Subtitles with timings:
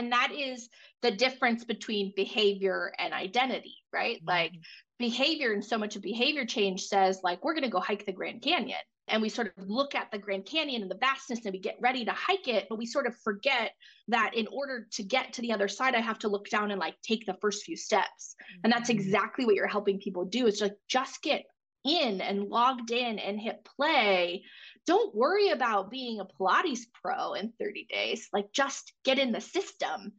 [0.00, 0.70] And that is
[1.02, 4.16] the difference between behavior and identity, right?
[4.16, 4.28] Mm-hmm.
[4.28, 4.52] Like
[4.98, 8.12] behavior and so much of behavior change says like we're going to go hike the
[8.12, 8.78] Grand Canyon
[9.08, 11.76] and we sort of look at the Grand Canyon and the vastness and we get
[11.82, 13.72] ready to hike it, but we sort of forget
[14.08, 16.80] that in order to get to the other side, I have to look down and
[16.80, 18.36] like take the first few steps.
[18.40, 18.60] Mm-hmm.
[18.64, 19.00] And that's mm-hmm.
[19.00, 21.44] exactly what you're helping people do is like just get
[21.84, 24.44] in and logged in and hit play.
[24.86, 28.28] Don't worry about being a Pilates pro in 30 days.
[28.32, 30.12] Like just get in the system.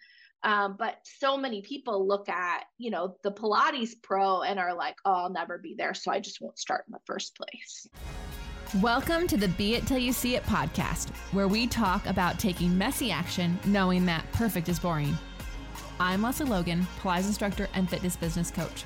[0.43, 4.96] Um, but so many people look at, you know, the Pilates pro and are like,
[5.06, 5.93] oh, I'll never be there.
[5.93, 7.87] So I just won't start in the first place.
[8.82, 12.75] Welcome to the Be It Till You See It podcast, where we talk about taking
[12.75, 15.15] messy action knowing that perfect is boring.
[16.00, 18.86] I'm Lesley Logan, Pilates instructor and fitness business coach.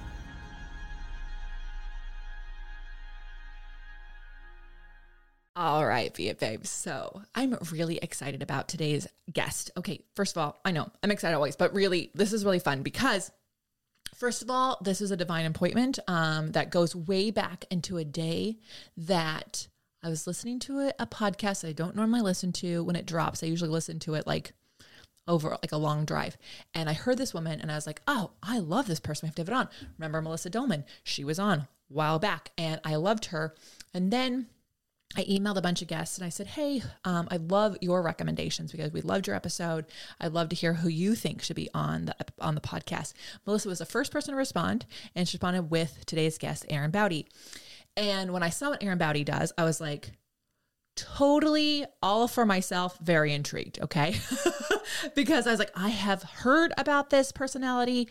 [5.55, 6.69] All right, It Babes.
[6.69, 9.69] So I'm really excited about today's guest.
[9.75, 12.83] Okay, first of all, I know I'm excited always, but really, this is really fun
[12.83, 13.31] because
[14.15, 18.03] First of all, this is a divine appointment um, that goes way back into a
[18.03, 18.59] day
[18.95, 19.67] that
[20.03, 23.41] I was listening to a, a podcast I don't normally listen to when it drops.
[23.41, 24.53] I usually listen to it like
[25.27, 26.37] over like a long drive.
[26.75, 29.25] And I heard this woman and I was like, oh, I love this person.
[29.25, 29.69] We have to have it on.
[29.97, 30.85] Remember Melissa Dolman?
[31.03, 33.55] She was on a while back and I loved her.
[33.93, 34.47] And then
[35.15, 38.71] I emailed a bunch of guests and I said, Hey, um, I love your recommendations
[38.71, 39.85] because we loved your episode.
[40.19, 43.13] I'd love to hear who you think should be on the on the podcast.
[43.45, 47.27] Melissa was the first person to respond and she responded with today's guest, Erin Baute.
[47.97, 50.11] And when I saw what Erin Baute does, I was like,
[50.95, 53.79] totally all for myself, very intrigued.
[53.81, 54.15] Okay.
[55.15, 58.07] because I was like, I have heard about this personality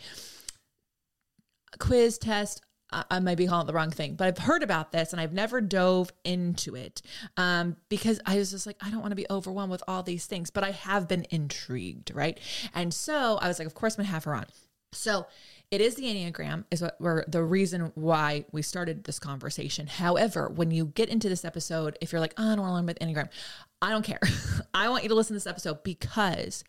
[1.79, 2.61] quiz test.
[2.91, 5.33] I might be calling it the wrong thing, but I've heard about this and I've
[5.33, 7.01] never dove into it
[7.37, 10.25] um, because I was just like, I don't want to be overwhelmed with all these
[10.25, 12.37] things, but I have been intrigued, right?
[12.73, 14.45] And so I was like, of course, I'm gonna have her on.
[14.93, 15.25] So
[15.71, 19.87] it is the Enneagram, is what we're the reason why we started this conversation.
[19.87, 22.73] However, when you get into this episode, if you're like, oh, I don't want to
[22.73, 23.29] learn about Enneagram,
[23.81, 24.19] I don't care.
[24.73, 26.65] I want you to listen to this episode because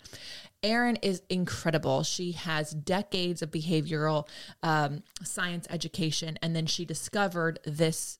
[0.62, 2.02] Erin is incredible.
[2.02, 4.28] She has decades of behavioral
[4.62, 8.18] um, science education, and then she discovered this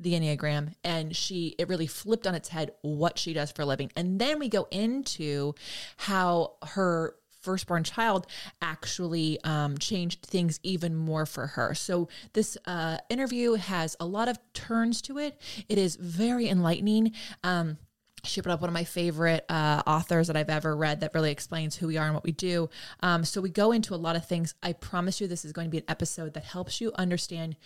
[0.00, 3.64] the enneagram and she it really flipped on its head what she does for a
[3.64, 5.54] living and then we go into
[5.96, 7.14] how her
[7.44, 8.26] firstborn child
[8.62, 11.74] actually um, changed things even more for her.
[11.74, 15.40] So, this uh, interview has a lot of turns to it.
[15.68, 17.12] It is very enlightening.
[17.44, 17.76] Um,
[18.24, 21.30] she brought up one of my favorite uh, authors that I've ever read that really
[21.30, 22.68] explains who we are and what we do.
[23.00, 24.54] Um, so we go into a lot of things.
[24.62, 27.56] I promise you, this is going to be an episode that helps you understand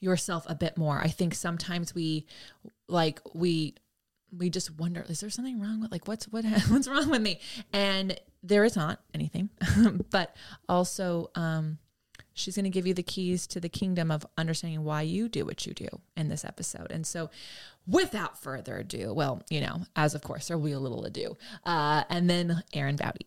[0.00, 1.00] yourself a bit more.
[1.00, 2.26] I think sometimes we
[2.88, 3.74] like we
[4.36, 7.40] we just wonder is there something wrong with like what's what what's wrong with me
[7.72, 9.48] and there is not anything
[10.10, 10.36] but
[10.68, 11.78] also um
[12.38, 15.44] she's going to give you the keys to the kingdom of understanding why you do
[15.44, 16.90] what you do in this episode.
[16.90, 17.30] And so,
[17.86, 21.36] without further ado, well, you know, as of course, there will be a little ado.
[21.64, 23.26] Uh, and then Erin Baute.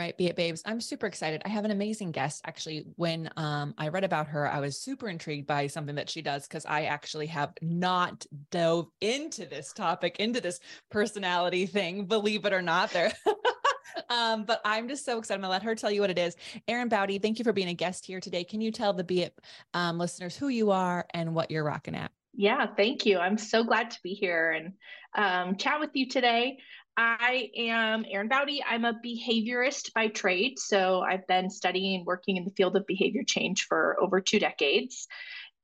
[0.00, 0.62] Right, be it babes.
[0.64, 1.42] I'm super excited.
[1.44, 2.40] I have an amazing guest.
[2.46, 6.22] Actually, when um, I read about her, I was super intrigued by something that she
[6.22, 10.58] does because I actually have not dove into this topic, into this
[10.90, 12.06] personality thing.
[12.06, 13.12] Believe it or not, there.
[14.08, 15.34] um, but I'm just so excited.
[15.34, 16.34] I'm gonna let her tell you what it is.
[16.66, 18.42] Erin Baute, thank you for being a guest here today.
[18.42, 19.38] Can you tell the Be It
[19.74, 22.10] um, listeners who you are and what you're rocking at?
[22.32, 23.18] Yeah, thank you.
[23.18, 24.72] I'm so glad to be here and
[25.14, 26.58] um, chat with you today.
[27.02, 28.60] I am Erin Baute.
[28.68, 30.58] I'm a behaviorist by trade.
[30.58, 34.38] So I've been studying and working in the field of behavior change for over two
[34.38, 35.08] decades.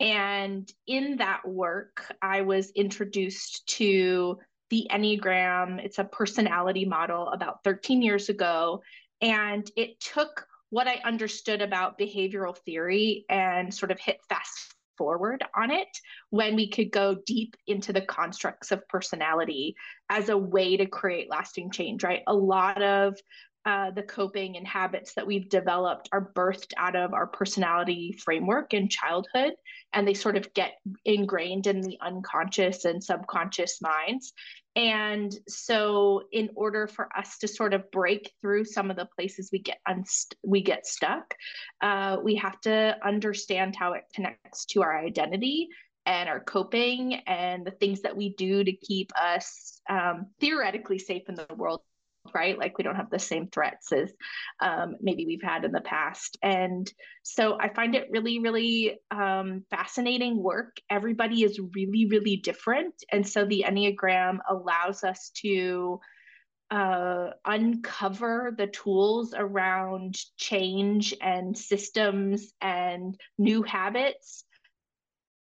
[0.00, 4.38] And in that work, I was introduced to
[4.70, 5.78] the Enneagram.
[5.84, 8.82] It's a personality model about 13 years ago.
[9.20, 15.44] And it took what I understood about behavioral theory and sort of hit fast forward
[15.54, 15.88] on it
[16.30, 19.74] when we could go deep into the constructs of personality
[20.08, 22.22] as a way to create lasting change, right?
[22.26, 23.16] A lot of
[23.66, 28.72] uh, the coping and habits that we've developed are birthed out of our personality framework
[28.72, 29.54] in childhood
[29.92, 34.32] and they sort of get ingrained in the unconscious and subconscious minds
[34.76, 39.48] and so in order for us to sort of break through some of the places
[39.50, 41.34] we get unst- we get stuck
[41.82, 45.68] uh, we have to understand how it connects to our identity
[46.04, 51.22] and our coping and the things that we do to keep us um, theoretically safe
[51.28, 51.80] in the world
[52.34, 52.58] right?
[52.58, 54.12] Like we don't have the same threats as
[54.60, 56.36] um, maybe we've had in the past.
[56.42, 56.90] And
[57.22, 60.76] so I find it really, really um, fascinating work.
[60.90, 62.94] Everybody is really, really different.
[63.12, 66.00] And so the Enneagram allows us to
[66.70, 74.44] uh, uncover the tools around change and systems and new habits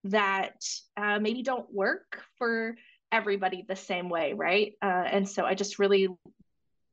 [0.04, 0.62] that
[0.96, 2.76] uh, maybe don't work for
[3.10, 4.74] everybody the same way, right?
[4.82, 6.08] Uh, and so I just really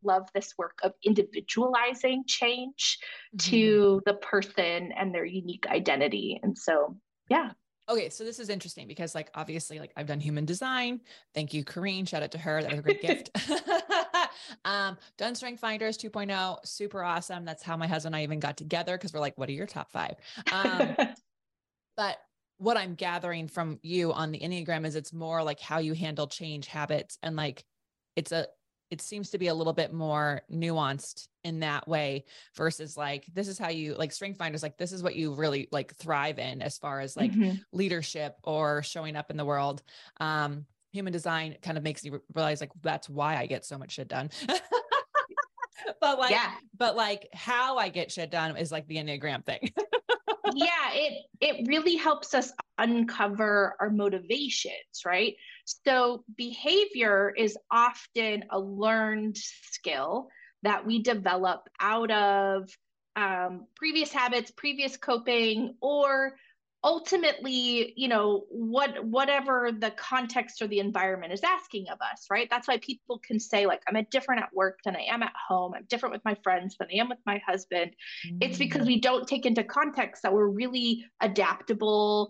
[0.06, 3.00] love this work of individualizing change
[3.36, 3.52] mm-hmm.
[3.52, 6.40] to the person and their unique identity.
[6.44, 6.96] And so,
[7.30, 7.52] yeah.
[7.88, 11.02] Okay, so this is interesting because, like, obviously, like I've done human design.
[11.36, 12.08] Thank you, Kareen.
[12.08, 12.62] Shout out to her.
[12.62, 13.30] That was a great gift.
[14.66, 17.46] um, done Strength Finders 2.0, super awesome.
[17.46, 19.68] That's how my husband and I even got together because we're like, what are your
[19.68, 20.16] top five?
[20.52, 20.96] Um,
[21.98, 22.18] but
[22.58, 26.28] what I'm gathering from you on the Enneagram is it's more like how you handle
[26.28, 27.66] change habits and like
[28.16, 28.48] it's a
[28.96, 32.24] it seems to be a little bit more nuanced in that way
[32.56, 35.68] versus like this is how you like strength finders like this is what you really
[35.70, 37.58] like thrive in as far as like mm-hmm.
[37.74, 39.84] leadership or showing up in the world
[40.22, 43.92] um human design kind of makes you realize like that's why i get so much
[43.92, 44.30] shit done
[46.00, 46.52] but like yeah.
[46.78, 49.60] but like how i get shit done is like the enneagram thing
[50.54, 55.36] yeah it it really helps us uncover our motivations right
[55.66, 60.30] so, behavior is often a learned skill
[60.62, 62.70] that we develop out of
[63.16, 66.36] um, previous habits, previous coping, or
[66.84, 72.48] ultimately you know what whatever the context or the environment is asking of us right
[72.52, 75.34] that's why people can say like i'm a different at work than i am at
[75.48, 77.90] home i'm different with my friends than i am with my husband
[78.28, 78.38] mm-hmm.
[78.40, 78.88] it's because mm.
[78.88, 82.30] we don't take into context that we're really adaptable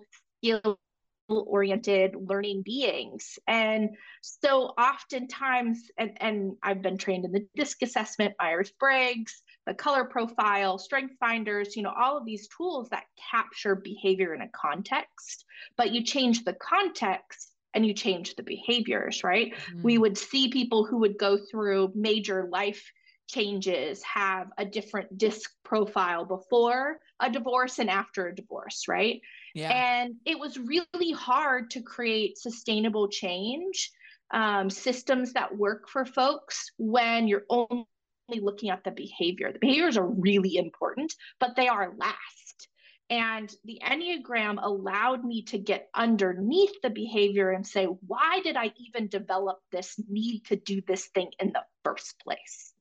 [1.27, 3.39] oriented learning beings.
[3.47, 3.91] And
[4.21, 10.77] so oftentimes and, and i've been trained in the disc assessment myers-briggs the color profile
[10.77, 15.45] strength finders you know all of these tools that capture behavior in a context.
[15.77, 19.53] But you change the context and you change the behaviors right?
[19.53, 19.81] Mm-hmm.
[19.83, 22.83] we would see people who would go through major life
[23.27, 29.21] changes have a different disc profile before a divorce and after a divorce right
[29.55, 29.71] yeah.
[29.71, 33.89] And it was really hard to create sustainable change
[34.31, 37.85] um, systems that work for folks when you're only
[38.29, 39.53] looking at the behavior.
[39.53, 42.67] The behaviors are really important, but they are last.
[43.09, 48.73] And the Enneagram allowed me to get underneath the behavior and say, why did I
[48.89, 52.73] even develop this need to do this thing in the first place?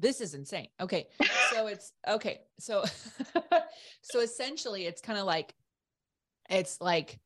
[0.00, 0.68] This is insane.
[0.80, 1.08] Okay.
[1.52, 2.40] So it's okay.
[2.58, 2.84] So,
[4.02, 5.54] so essentially, it's kind of like
[6.48, 7.18] it's like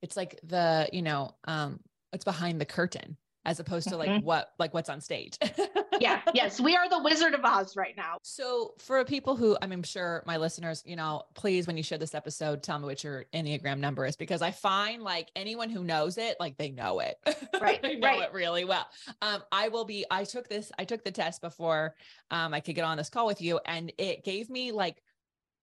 [0.00, 1.78] it's like the you know um
[2.12, 4.24] it's behind the curtain as opposed to like mm-hmm.
[4.24, 5.38] what like what's on stage
[6.00, 9.64] yeah yes we are the wizard of oz right now so for people who I
[9.64, 13.02] i'm sure my listeners you know please when you share this episode tell me what
[13.02, 17.00] your enneagram number is because i find like anyone who knows it like they know
[17.00, 17.16] it
[17.60, 18.22] right they know right.
[18.22, 18.86] it really well
[19.22, 21.94] um i will be i took this i took the test before
[22.30, 25.02] um i could get on this call with you and it gave me like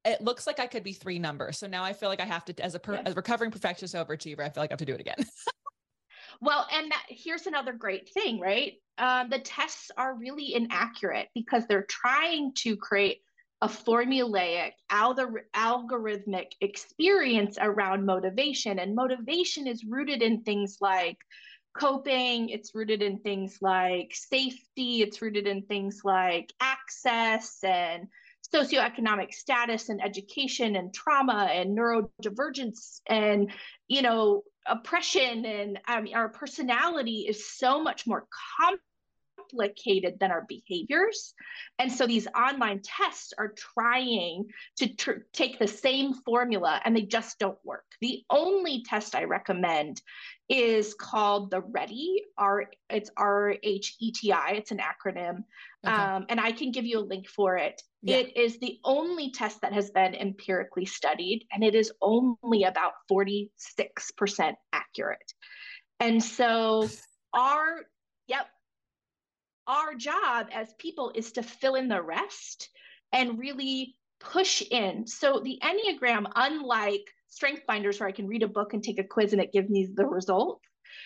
[0.06, 1.58] it looks like I could be three numbers.
[1.58, 3.04] So now I feel like I have to, as a, per, yes.
[3.06, 5.18] as a recovering perfectionist overachiever, I feel like I have to do it again.
[6.42, 8.74] well, and that, here's another great thing, right?
[8.98, 13.22] Um, the tests are really inaccurate because they're trying to create
[13.62, 18.80] a formulaic, algorithmic experience around motivation.
[18.80, 21.18] And motivation is rooted in things like
[21.78, 28.08] coping, it's rooted in things like safety, it's rooted in things like access and
[28.54, 33.52] socioeconomic status and education and trauma and neurodivergence and
[33.88, 38.26] you know oppression and our personality is so much more
[39.50, 41.34] complicated than our behaviors.
[41.78, 44.46] And so these online tests are trying
[44.78, 47.86] to tr- take the same formula and they just don't work.
[48.02, 50.02] The only test i recommend
[50.48, 55.44] is called the RHETI r it's r-h-e-t-i it's an acronym.
[55.86, 55.96] Okay.
[55.96, 57.82] um, and i can give you a link for it.
[58.02, 58.18] Yeah.
[58.18, 62.94] it is the only test that has been empirically studied and it is only about
[63.12, 63.50] 46%
[64.74, 65.34] accurate.
[66.00, 66.88] And so
[67.34, 67.82] our
[68.28, 68.48] yep
[69.70, 72.70] our job as people is to fill in the rest
[73.14, 78.48] and really push in so the enneagram unlike strength finders where i can read a
[78.48, 80.60] book and take a quiz and it gives me the result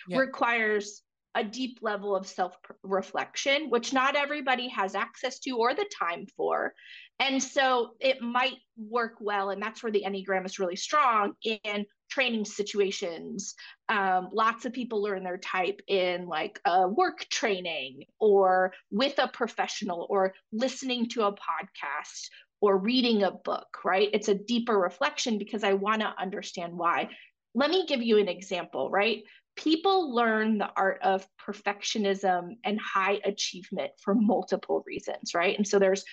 [0.08, 0.18] yep.
[0.18, 1.02] requires
[1.34, 6.26] a deep level of self reflection, which not everybody has access to or the time
[6.36, 6.74] for.
[7.20, 9.50] And so it might work well.
[9.50, 13.54] And that's where the Enneagram is really strong in training situations.
[13.88, 19.28] Um, lots of people learn their type in like a work training or with a
[19.28, 22.28] professional or listening to a podcast
[22.60, 24.08] or reading a book, right?
[24.12, 27.10] It's a deeper reflection because I want to understand why.
[27.54, 29.22] Let me give you an example, right?
[29.56, 35.56] People learn the art of perfectionism and high achievement for multiple reasons, right?
[35.56, 36.04] And so there's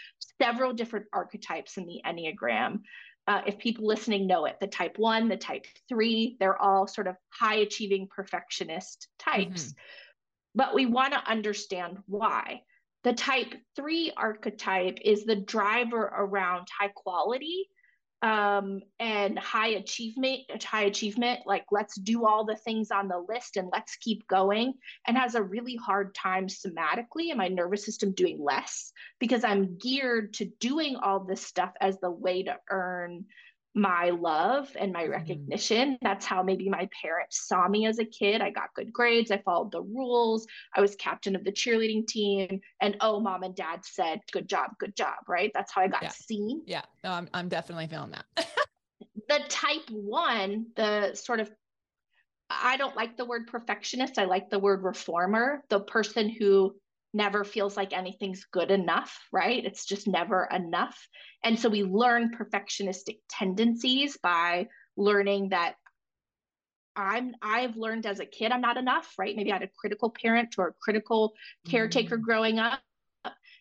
[0.41, 2.81] several different archetypes in the Enneagram.
[3.27, 7.07] Uh, if people listening know it, the type one, the type three, they're all sort
[7.07, 9.65] of high achieving perfectionist types.
[9.65, 9.79] Mm-hmm.
[10.55, 12.61] But we want to understand why.
[13.03, 17.67] The type three archetype is the driver around high quality
[18.21, 23.57] um, and high achievement, high achievement, like let's do all the things on the list
[23.57, 24.73] and let's keep going,
[25.07, 29.77] and has a really hard time somatically and my nervous system doing less because I'm
[29.77, 33.25] geared to doing all this stuff as the way to earn
[33.73, 35.11] my love and my mm-hmm.
[35.11, 35.97] recognition.
[36.01, 38.41] That's how maybe my parents saw me as a kid.
[38.41, 42.59] I got good grades, I followed the rules, I was captain of the cheerleading team,
[42.81, 45.51] and oh, mom and dad said, good job, good job, right?
[45.53, 46.09] That's how I got yeah.
[46.09, 46.61] seen.
[46.65, 48.25] Yeah, no, I'm, I'm definitely feeling that.
[49.29, 51.51] the type one, the sort of
[52.53, 54.17] I don't like the word perfectionist.
[54.17, 56.75] I like the word reformer, the person who
[57.13, 59.65] never feels like anything's good enough, right?
[59.65, 60.97] It's just never enough.
[61.43, 65.75] And so we learn perfectionistic tendencies by learning that
[66.95, 69.35] I'm I've learned as a kid I'm not enough, right?
[69.35, 71.33] Maybe I had a critical parent or a critical
[71.69, 72.25] caretaker mm-hmm.
[72.25, 72.81] growing up.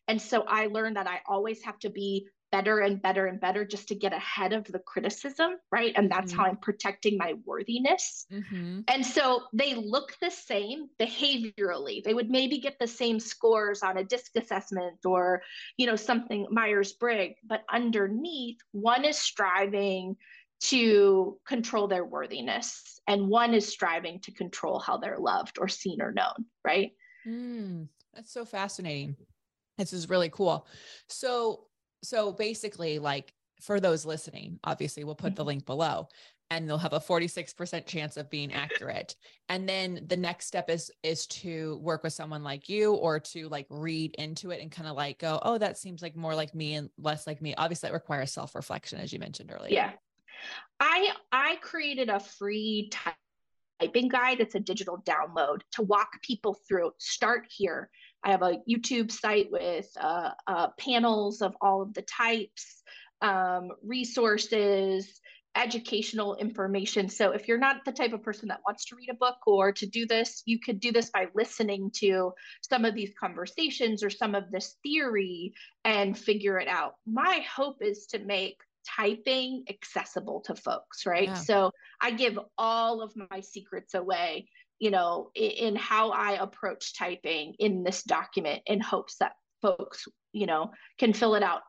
[0.09, 3.65] And so I learned that I always have to be better and better and better
[3.65, 5.93] just to get ahead of the criticism, right?
[5.97, 6.41] And that's mm-hmm.
[6.41, 8.27] how I'm protecting my worthiness.
[8.33, 8.81] Mm-hmm.
[8.89, 12.03] And so they look the same behaviorally.
[12.03, 15.43] They would maybe get the same scores on a DISC assessment or,
[15.77, 20.17] you know, something Myers Briggs, but underneath, one is striving
[20.61, 26.03] to control their worthiness and one is striving to control how they're loved or seen
[26.03, 26.93] or known, right?
[27.27, 29.17] Mm, that's so fascinating.
[29.79, 30.67] This is really cool.
[31.09, 31.65] So
[32.03, 35.49] so basically like for those listening obviously we'll put the mm-hmm.
[35.49, 36.09] link below
[36.51, 39.15] and they'll have a 46% chance of being accurate.
[39.49, 43.49] And then the next step is is to work with someone like you or to
[43.49, 46.55] like read into it and kind of like go oh that seems like more like
[46.55, 47.55] me and less like me.
[47.57, 49.73] Obviously it requires self-reflection as you mentioned earlier.
[49.73, 49.93] Yeah.
[50.81, 52.91] I i created a free
[53.81, 54.41] typing guide.
[54.41, 57.91] It's a digital download to walk people through start here
[58.23, 62.83] I have a YouTube site with uh, uh, panels of all of the types,
[63.23, 65.21] um, resources,
[65.57, 67.09] educational information.
[67.09, 69.73] So if you're not the type of person that wants to read a book or
[69.73, 74.11] to do this, you could do this by listening to some of these conversations or
[74.11, 76.95] some of this theory and figure it out.
[77.07, 78.59] My hope is to make
[78.97, 81.29] typing accessible to folks, right?
[81.29, 81.35] Yeah.
[81.35, 84.49] So I give all of my secrets away
[84.81, 89.33] you know, in, in how I approach typing in this document in hopes that
[89.63, 91.61] folks, you know, can fill it out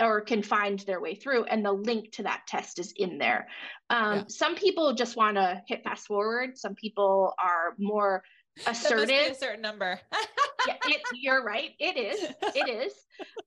[0.00, 3.48] or can find their way through and the link to that test is in there.
[3.90, 4.24] Um, yeah.
[4.28, 6.58] some people just want to hit fast forward.
[6.58, 8.22] Some people are more
[8.66, 9.98] assertive a certain number.
[10.66, 11.70] Yeah, it, you're right.
[11.78, 12.32] It is.
[12.54, 12.92] It is.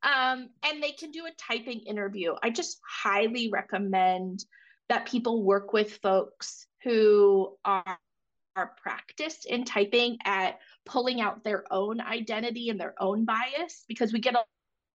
[0.02, 2.34] Um, and they can do a typing interview.
[2.42, 4.46] I just highly recommend
[4.88, 8.00] that people work with folks who are
[8.56, 14.12] are practiced in typing at pulling out their own identity and their own bias because
[14.12, 14.44] we get a,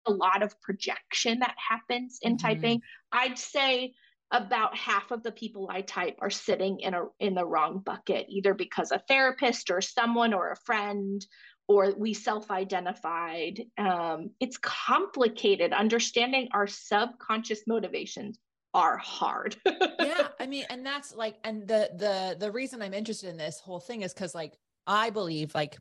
[0.06, 2.46] a lot of projection that happens in mm-hmm.
[2.46, 2.82] typing.
[3.12, 3.94] I'd say
[4.32, 8.26] about half of the people I type are sitting in a in the wrong bucket,
[8.28, 11.24] either because a therapist or someone or a friend
[11.68, 13.60] or we self-identified.
[13.76, 15.72] Um, it's complicated.
[15.72, 18.38] Understanding our subconscious motivations
[18.76, 19.56] are hard.
[19.66, 23.58] yeah, I mean, and that's like, and the the the reason I'm interested in this
[23.58, 24.52] whole thing is because like
[24.86, 25.78] I believe like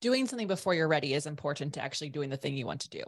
[0.00, 2.88] doing something before you're ready is important to actually doing the thing you want to
[2.88, 3.02] do.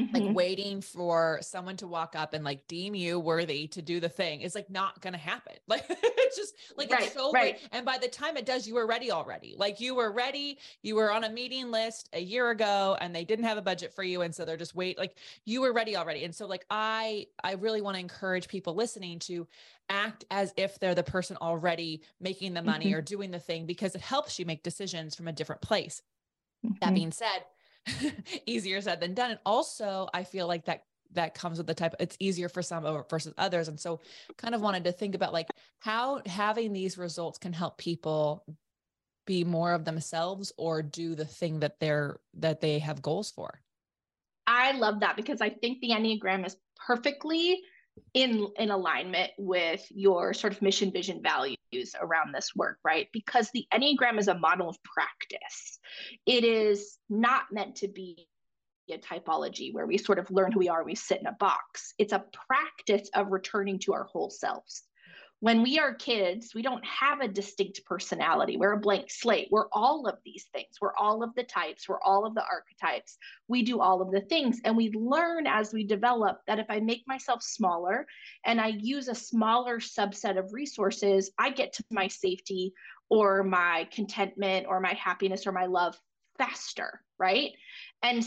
[0.00, 0.14] Mm-hmm.
[0.14, 4.08] Like waiting for someone to walk up and like deem you worthy to do the
[4.08, 5.52] thing is like not gonna happen.
[5.68, 7.58] Like it's just like right, it's so right.
[7.58, 7.68] Great.
[7.72, 9.54] And by the time it does, you were ready already.
[9.56, 13.24] Like you were ready, you were on a meeting list a year ago and they
[13.24, 14.22] didn't have a budget for you.
[14.22, 16.24] And so they're just wait, like you were ready already.
[16.24, 19.46] And so like I I really want to encourage people listening to
[19.88, 22.96] act as if they're the person already making the money mm-hmm.
[22.96, 26.02] or doing the thing because it helps you make decisions from a different place.
[26.64, 26.76] Mm-hmm.
[26.80, 27.44] That being said,
[28.46, 29.32] easier said than done.
[29.32, 30.84] And also, I feel like that
[31.14, 34.00] that comes with the type it's easier for some versus others and so
[34.38, 35.48] kind of wanted to think about like
[35.78, 38.44] how having these results can help people
[39.26, 43.60] be more of themselves or do the thing that they're that they have goals for
[44.46, 47.60] i love that because i think the enneagram is perfectly
[48.14, 51.58] in in alignment with your sort of mission vision values
[52.00, 53.08] around this work right?
[53.12, 55.78] Because the enneagram is a model of practice.
[56.26, 58.28] It is not meant to be
[58.90, 61.94] a typology where we sort of learn who we are we sit in a box.
[61.98, 64.82] It's a practice of returning to our whole selves
[65.42, 68.56] when we are kids, we don't have a distinct personality.
[68.56, 69.48] We're a blank slate.
[69.50, 70.76] We're all of these things.
[70.80, 71.88] We're all of the types.
[71.88, 73.18] We're all of the archetypes.
[73.48, 74.60] We do all of the things.
[74.64, 78.06] And we learn as we develop that if I make myself smaller
[78.44, 82.72] and I use a smaller subset of resources, I get to my safety
[83.10, 85.98] or my contentment or my happiness or my love
[86.38, 87.02] faster.
[87.18, 87.50] Right.
[88.00, 88.24] And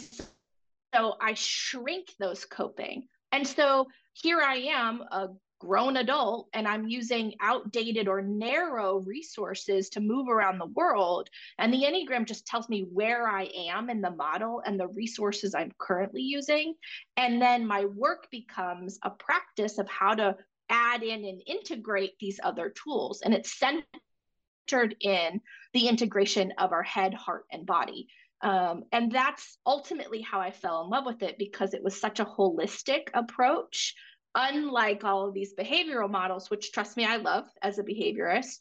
[0.93, 3.07] so I shrink those coping.
[3.31, 5.29] And so here I am, a
[5.65, 11.29] grown adult and I'm using outdated or narrow resources to move around the world.
[11.57, 15.55] And the Enneagram just tells me where I am in the model and the resources
[15.55, 16.75] I'm currently using.
[17.17, 20.35] And then my work becomes a practice of how to
[20.69, 23.21] add in and integrate these other tools.
[23.21, 25.41] And it's centered in
[25.73, 28.07] the integration of our head, heart, and body.
[28.41, 32.19] Um, and that's ultimately how I fell in love with it because it was such
[32.19, 33.95] a holistic approach
[34.35, 38.57] unlike all of these behavioral models, which trust me, I love as a behaviorist,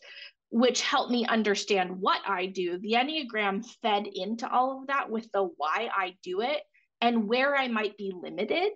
[0.50, 5.30] which help me understand what I do, the Enneagram fed into all of that with
[5.32, 6.60] the why I do it
[7.00, 8.72] and where I might be limited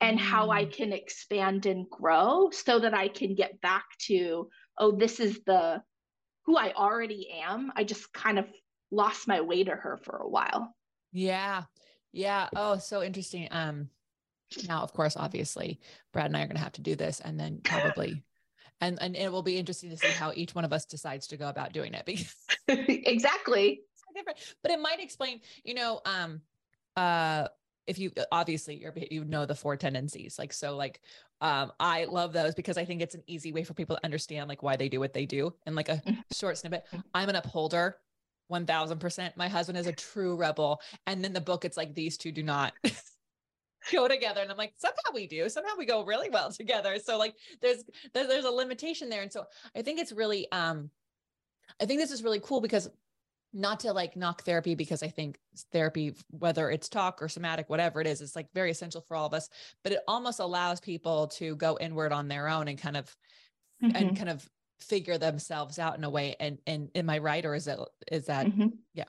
[0.00, 0.22] and mm.
[0.22, 0.72] how I mm.
[0.72, 5.82] can expand and grow so that I can get back to, oh, this is the
[6.46, 7.72] who I already am.
[7.76, 8.46] I just kind of
[8.90, 10.74] lost my way to her for a while.
[11.12, 11.64] Yeah.
[12.12, 12.48] Yeah.
[12.56, 13.48] Oh, so interesting.
[13.50, 13.88] Um,
[14.68, 15.80] now, of course, obviously,
[16.12, 18.22] Brad and I are going to have to do this, and then probably,
[18.80, 21.36] and and it will be interesting to see how each one of us decides to
[21.36, 22.34] go about doing it because
[22.68, 23.82] exactly
[24.14, 24.38] different.
[24.62, 26.40] But it might explain, you know, um,
[26.96, 27.48] uh,
[27.86, 31.00] if you obviously you're you know the four tendencies, like so, like
[31.40, 34.48] um, I love those because I think it's an easy way for people to understand
[34.48, 36.20] like why they do what they do and like a mm-hmm.
[36.32, 36.84] short snippet.
[37.14, 37.96] I'm an upholder.
[38.50, 39.36] 1000%.
[39.36, 40.80] My husband is a true rebel.
[41.06, 42.72] And then the book, it's like, these two do not
[43.92, 44.40] go together.
[44.40, 45.48] And i'm like somehow we do.
[45.48, 46.98] Somehow we go really well together.
[46.98, 49.22] So like there's there's, there's a limitation there.
[49.22, 49.44] And so
[49.76, 50.90] i think it's really um
[51.80, 52.88] i think this is really cool because
[53.52, 55.36] not to like knock therapy because i think
[55.72, 59.26] therapy whether it's talk or somatic whatever it is it's like very essential for all
[59.26, 59.48] of us
[59.82, 63.12] but it almost allows people to go inward on their own and kind of
[63.82, 63.96] mm-hmm.
[63.96, 64.48] and kind of
[64.80, 66.36] figure themselves out in a way.
[66.40, 67.78] And and am i right or is it
[68.10, 68.68] is that mm-hmm.
[68.94, 69.04] yeah.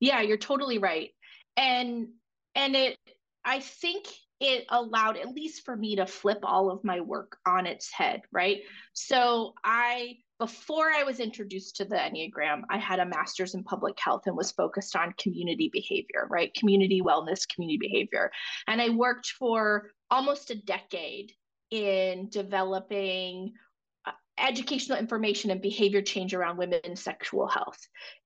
[0.00, 1.10] Yeah you're totally right.
[1.56, 2.08] And
[2.54, 2.98] and it
[3.44, 4.06] I think
[4.40, 8.22] it allowed, at least for me, to flip all of my work on its head,
[8.32, 8.60] right?
[8.92, 13.98] So I, before I was introduced to the Enneagram, I had a master's in public
[13.98, 16.52] health and was focused on community behavior, right?
[16.54, 18.30] Community wellness, community behavior.
[18.66, 21.32] And I worked for almost a decade
[21.70, 23.52] in developing
[24.38, 27.78] educational information and behavior change around women's sexual health.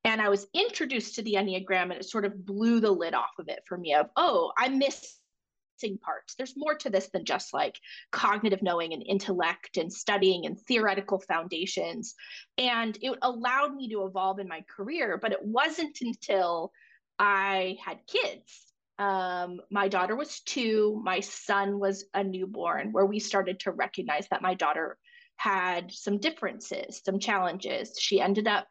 [0.05, 3.39] And I was introduced to the Enneagram and it sort of blew the lid off
[3.39, 6.35] of it for me of, oh, I'm missing parts.
[6.35, 7.79] There's more to this than just like
[8.11, 12.15] cognitive knowing and intellect and studying and theoretical foundations.
[12.57, 16.73] And it allowed me to evolve in my career, but it wasn't until
[17.19, 18.69] I had kids
[18.99, 24.27] um, my daughter was two, my son was a newborn, where we started to recognize
[24.31, 24.99] that my daughter
[25.39, 27.97] had some differences, some challenges.
[27.99, 28.67] She ended up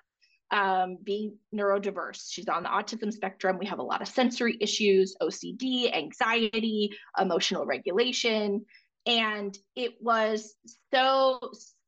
[0.52, 2.28] um, being neurodiverse.
[2.30, 3.58] She's on the autism spectrum.
[3.58, 8.66] We have a lot of sensory issues, OCD, anxiety, emotional regulation.
[9.06, 10.56] And it was
[10.94, 11.40] so,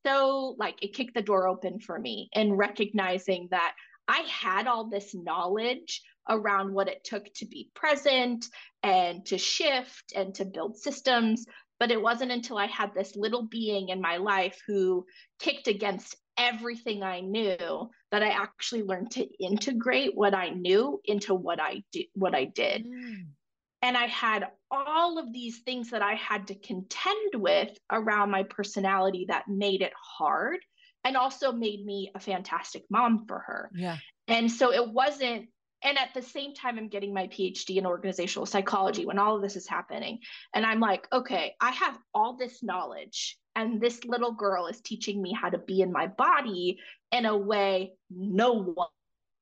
[0.06, 3.74] so like it kicked the door open for me in recognizing that
[4.08, 8.46] I had all this knowledge around what it took to be present
[8.84, 11.46] and to shift and to build systems.
[11.80, 15.06] But it wasn't until I had this little being in my life who
[15.40, 21.34] kicked against everything I knew that I actually learned to integrate what I knew into
[21.34, 22.86] what I do what I did.
[22.86, 23.28] Mm.
[23.82, 28.44] And I had all of these things that I had to contend with around my
[28.44, 30.60] personality that made it hard
[31.06, 33.72] and also made me a fantastic mom for her.
[33.74, 33.98] Yeah.
[34.28, 35.48] And so it wasn't
[35.84, 39.42] and at the same time i'm getting my phd in organizational psychology when all of
[39.42, 40.20] this is happening
[40.54, 45.22] and i'm like okay i have all this knowledge and this little girl is teaching
[45.22, 46.80] me how to be in my body
[47.12, 48.76] in a way no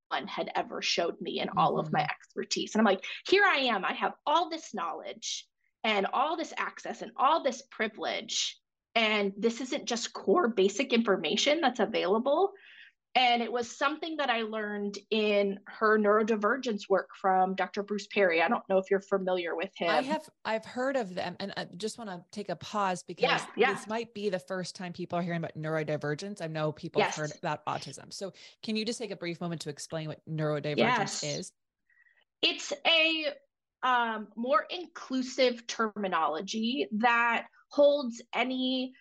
[0.09, 1.79] one had ever showed me in all mm-hmm.
[1.79, 2.11] of my mm-hmm.
[2.11, 5.45] expertise and i'm like here i am i have all this knowledge
[5.83, 8.57] and all this access and all this privilege
[8.95, 12.51] and this isn't just core basic information that's available
[13.17, 17.81] and it was something that I learned in her neurodivergence work from Dr.
[17.81, 18.43] Bruce Perry.
[18.43, 19.89] I don't know if you're familiar with him.
[19.89, 23.23] I have I've heard of them and I just want to take a pause because
[23.23, 23.73] yeah, yeah.
[23.73, 26.43] this might be the first time people are hearing about neurodivergence.
[26.43, 27.15] I know people yes.
[27.15, 28.13] have heard about autism.
[28.13, 31.23] So can you just take a brief moment to explain what neurodivergence yes.
[31.23, 31.51] is?
[32.43, 33.25] It's a
[33.81, 38.93] um, more inclusive terminology that holds any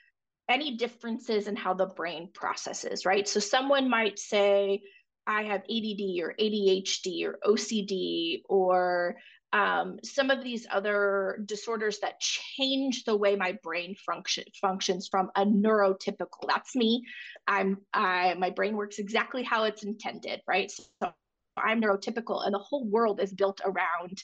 [0.48, 3.26] any differences in how the brain processes, right?
[3.26, 4.82] So someone might say,
[5.26, 9.16] I have ADD or ADHD or OCD or
[9.52, 15.30] um, some of these other disorders that change the way my brain function functions from
[15.36, 16.46] a neurotypical.
[16.46, 17.04] That's me.
[17.46, 20.70] I'm I my brain works exactly how it's intended, right?
[20.70, 21.12] So
[21.56, 24.22] I'm neurotypical, and the whole world is built around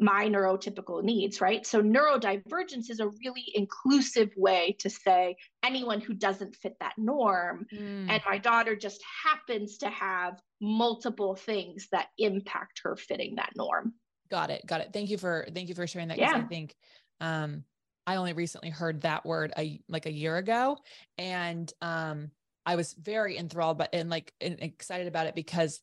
[0.00, 1.66] my neurotypical needs, right?
[1.66, 7.66] So neurodivergence is a really inclusive way to say anyone who doesn't fit that norm.
[7.72, 8.08] Mm.
[8.08, 13.92] And my daughter just happens to have multiple things that impact her fitting that norm.
[14.30, 14.64] Got it.
[14.66, 14.90] Got it.
[14.92, 16.18] Thank you for thank you for sharing that.
[16.18, 16.32] Yeah.
[16.34, 16.74] I think
[17.20, 17.64] um
[18.06, 20.78] I only recently heard that word a like a year ago.
[21.18, 22.30] And um
[22.64, 25.80] I was very enthralled but and like and excited about it because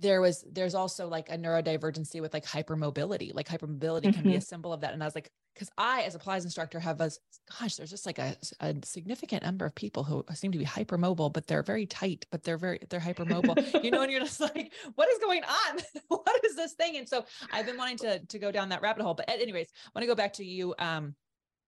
[0.00, 4.10] there was there's also like a neurodivergency with like hypermobility like hypermobility mm-hmm.
[4.12, 4.40] can be a mm-hmm.
[4.40, 7.10] symbol of that and i was like because i as a Pilates instructor have a
[7.58, 11.32] gosh there's just like a, a significant number of people who seem to be hypermobile
[11.32, 14.72] but they're very tight but they're very they're hypermobile you know and you're just like
[14.94, 18.38] what is going on what is this thing and so i've been wanting to to
[18.38, 21.14] go down that rabbit hole but anyways i want to go back to you um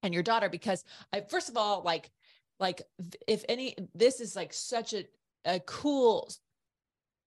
[0.02, 2.10] and your daughter because i first of all like
[2.58, 2.82] like
[3.26, 5.04] if any this is like such a
[5.46, 6.30] a cool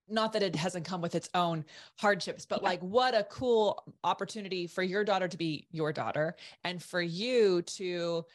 [0.10, 1.66] not that it hasn't come with its own
[1.98, 6.82] hardships, but like what a cool opportunity for your daughter to be your daughter and
[6.82, 8.26] for you to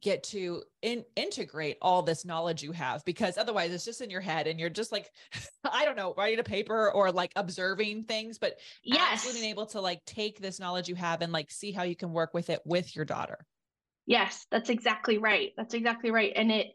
[0.00, 4.20] get to in, integrate all this knowledge you have because otherwise it's just in your
[4.20, 5.12] head and you're just like
[5.64, 9.32] i don't know writing a paper or like observing things but yes.
[9.32, 12.12] being able to like take this knowledge you have and like see how you can
[12.12, 13.38] work with it with your daughter.
[14.06, 15.52] Yes that's exactly right.
[15.56, 16.32] That's exactly right.
[16.34, 16.68] And it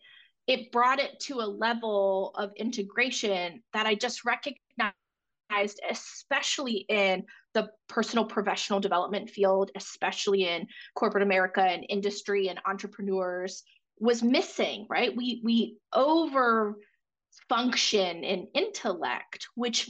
[0.48, 7.24] it brought it to a level of integration that I just recognized, especially in
[7.54, 13.64] the personal professional development field, especially in corporate America and industry and entrepreneurs,
[14.00, 15.16] was missing, right?
[15.16, 16.78] We we over
[17.48, 19.90] function in intellect, which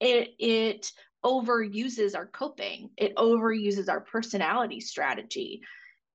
[0.00, 0.92] it it
[1.24, 5.62] overuses our coping, it overuses our personality strategy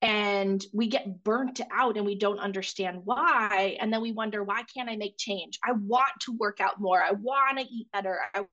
[0.01, 3.77] and we get burnt out and we don't understand why.
[3.79, 5.59] And then we wonder why can't i make change?
[5.63, 7.01] I want to work out more.
[7.01, 8.19] I want to eat better.
[8.33, 8.45] I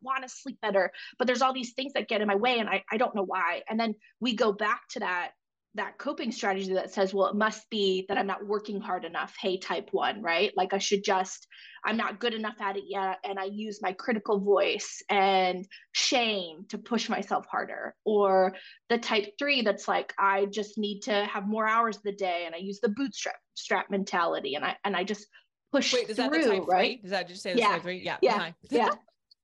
[0.00, 0.92] want to sleep better.
[1.18, 3.24] But there's all these things that get in my way and I, I don't know
[3.24, 3.62] why.
[3.68, 5.32] And then we go back to that
[5.74, 9.34] that coping strategy that says, well, it must be that I'm not working hard enough.
[9.40, 10.52] Hey, type one, right?
[10.56, 11.46] Like I should just,
[11.84, 13.18] I'm not good enough at it yet.
[13.24, 17.94] And I use my critical voice and shame to push myself harder.
[18.04, 18.54] Or
[18.88, 22.42] the type three that's like, I just need to have more hours of the day.
[22.46, 24.56] And I use the bootstrap strap mentality.
[24.56, 25.26] And I, and I just
[25.72, 26.98] push Wait, is through, that the type right?
[26.98, 27.02] Three?
[27.02, 27.68] Does that just say the yeah.
[27.68, 28.02] type three?
[28.04, 28.16] Yeah.
[28.22, 28.50] Yeah.
[28.70, 28.90] yeah.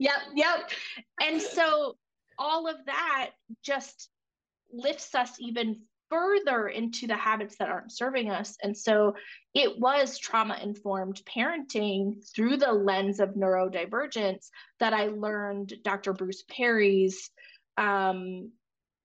[0.01, 0.17] Yep.
[0.35, 0.71] Yep.
[1.23, 1.97] And so
[2.37, 3.31] all of that
[3.63, 4.11] just
[4.73, 8.57] lifts us even further into the habits that aren't serving us.
[8.63, 9.15] And so
[9.55, 14.49] it was trauma informed parenting through the lens of neurodivergence
[14.81, 16.13] that I learned Dr.
[16.13, 17.31] Bruce Perry's
[17.77, 18.51] um,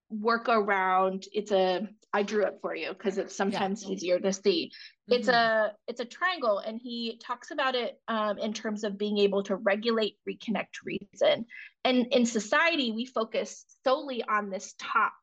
[0.10, 1.26] work around.
[1.34, 3.92] It's a, I drew it for you because it's sometimes yeah.
[3.92, 4.72] easier to see.
[5.10, 5.20] Mm-hmm.
[5.20, 9.18] It's a, it's a triangle, and he talks about it um, in terms of being
[9.20, 11.46] able to regulate, reconnect, reason.
[11.84, 15.14] And in society, we focus solely on this top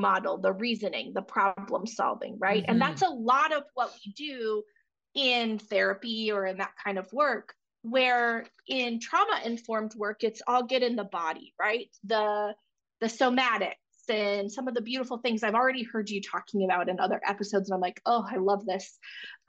[0.00, 2.62] model, the reasoning, the problem solving, right?
[2.62, 2.72] Mm-hmm.
[2.72, 4.62] And that's a lot of what we do
[5.14, 10.62] in therapy or in that kind of work where in trauma informed work it's all
[10.62, 12.54] get in the body right the
[13.00, 13.74] the somatics
[14.08, 17.70] and some of the beautiful things i've already heard you talking about in other episodes
[17.70, 18.98] and i'm like oh i love this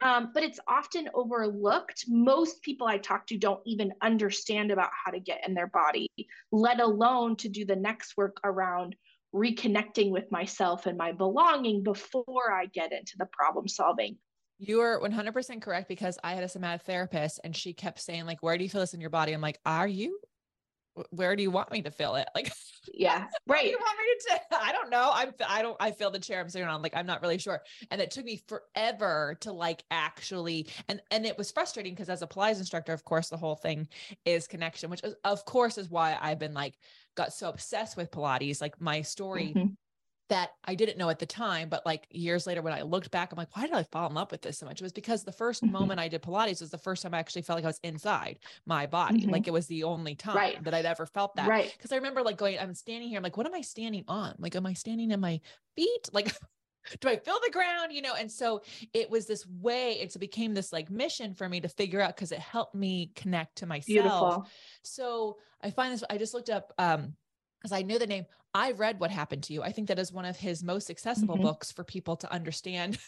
[0.04, 5.12] um, but it's often overlooked most people i talk to don't even understand about how
[5.12, 6.10] to get in their body
[6.52, 8.96] let alone to do the next work around
[9.34, 14.18] reconnecting with myself and my belonging before i get into the problem solving
[14.64, 18.44] you are 100% correct because I had a somatic therapist and she kept saying like,
[18.44, 19.34] where do you feel this in your body?
[19.34, 20.20] I'm like, are you,
[21.10, 22.28] where do you want me to feel it?
[22.36, 22.52] Like,
[22.94, 23.66] yeah, right.
[23.66, 25.10] you want me to, I don't know.
[25.14, 26.84] I'm, I don't, I feel the chair I'm sitting on.
[26.84, 27.62] Like, I'm not really sure.
[27.90, 32.22] And it took me forever to like actually, and, and it was frustrating because as
[32.22, 33.88] a Pilates instructor, of course, the whole thing
[34.26, 36.78] is connection, which is, of course is why I've been like,
[37.16, 38.62] got so obsessed with Pilates.
[38.62, 39.74] Like my story mm-hmm
[40.32, 43.34] that I didn't know at the time, but like years later when I looked back,
[43.34, 44.80] I'm like, why did I fall in love with this so much?
[44.80, 45.74] It was because the 1st mm-hmm.
[45.74, 48.40] moment I did Pilates was the first time I actually felt like I was inside
[48.66, 49.24] my body.
[49.24, 49.30] Mm-hmm.
[49.30, 50.64] Like it was the only time right.
[50.64, 51.50] that I'd ever felt that.
[51.50, 51.76] Right.
[51.82, 53.18] Cause I remember like going, I'm standing here.
[53.18, 54.36] I'm like, what am I standing on?
[54.40, 55.42] Like, am I standing in my
[55.76, 56.08] feet?
[56.14, 56.34] Like,
[57.00, 57.92] do I feel the ground?
[57.92, 58.16] You know?
[58.16, 58.62] And so
[58.94, 62.32] it was this way, it became this like mission for me to figure out because
[62.32, 63.86] it helped me connect to myself.
[63.88, 64.48] Beautiful.
[64.84, 67.14] So I find this, I just looked up, um,
[67.60, 68.26] because I knew the name.
[68.54, 69.64] I read What Happened to You.
[69.64, 71.44] I think that is one of his most accessible mm-hmm.
[71.44, 72.98] books for people to understand.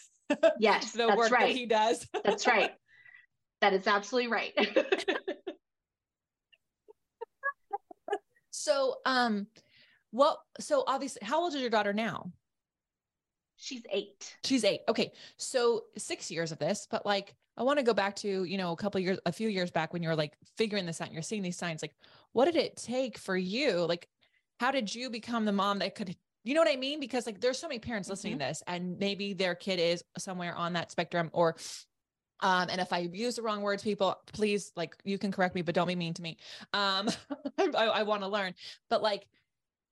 [0.57, 1.49] Yes, the work right.
[1.49, 2.07] that he does.
[2.23, 2.71] that's right.
[3.61, 4.53] That is absolutely right.
[8.51, 9.47] so, um,
[10.11, 10.37] what?
[10.59, 12.31] So obviously, how old is your daughter now?
[13.63, 14.35] She's eight.
[14.43, 14.81] She's eight.
[14.89, 18.57] Okay, so six years of this, but like, I want to go back to you
[18.57, 21.07] know a couple years, a few years back when you were like figuring this out.
[21.07, 21.81] And you're seeing these signs.
[21.81, 21.95] Like,
[22.33, 23.85] what did it take for you?
[23.85, 24.09] Like,
[24.59, 26.99] how did you become the mom that could you know what I mean?
[26.99, 28.41] Because like there's so many parents listening mm-hmm.
[28.41, 31.55] to this and maybe their kid is somewhere on that spectrum or
[32.41, 35.61] um, and if I use the wrong words, people, please like you can correct me,
[35.61, 36.37] but don't be mean to me.
[36.73, 37.09] Um,
[37.57, 38.53] I, I want to learn,
[38.89, 39.25] but like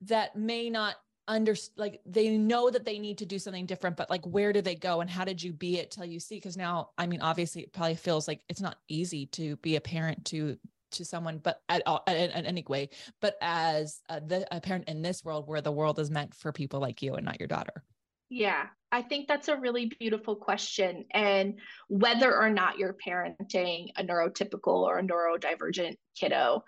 [0.01, 0.95] that may not
[1.31, 4.61] under like they know that they need to do something different, but like where do
[4.61, 6.35] they go and how did you be it till you see?
[6.35, 9.81] Because now, I mean, obviously, it probably feels like it's not easy to be a
[9.81, 10.57] parent to
[10.91, 12.89] to someone, but at all, in any way,
[13.21, 16.51] but as a, the, a parent in this world where the world is meant for
[16.51, 17.81] people like you and not your daughter?
[18.29, 21.05] Yeah, I think that's a really beautiful question.
[21.11, 26.65] And whether or not you're parenting a neurotypical or a neurodivergent kiddo,